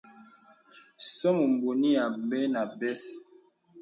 Nsòm 1.01 1.37
o 1.45 1.47
bɔ̄ŋi 1.61 1.91
abɛ 2.05 2.39
nə̀ 2.53 2.65
bès. 2.79 3.03